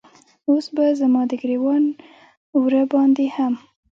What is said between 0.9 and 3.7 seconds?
زما د ګریوان وره باندې هم